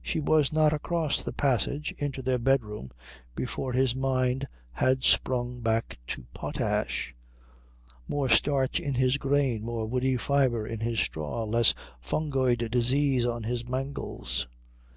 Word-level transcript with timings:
She 0.00 0.20
was 0.20 0.52
not 0.52 0.72
across 0.72 1.20
the 1.20 1.32
passage 1.32 1.90
into 1.98 2.22
their 2.22 2.38
bedroom 2.38 2.92
before 3.34 3.72
his 3.72 3.92
mind 3.92 4.46
had 4.70 5.02
sprung 5.02 5.62
back 5.62 5.98
to 6.06 6.26
potash. 6.32 7.12
More 8.06 8.28
starch 8.28 8.78
in 8.78 8.94
his 8.94 9.16
grain, 9.18 9.64
more 9.64 9.86
woody 9.86 10.16
fibre 10.16 10.64
in 10.64 10.78
his 10.78 11.00
straw, 11.00 11.42
less 11.42 11.74
fungoid 12.00 12.70
disease 12.70 13.26
on 13.26 13.42
his 13.42 13.64
mangels.... 13.68 14.46